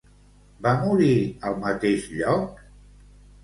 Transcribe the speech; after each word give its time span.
Va 0.67 0.71
morir 0.85 1.11
al 1.51 1.61
mateix 1.67 2.11
lloc? 2.17 2.67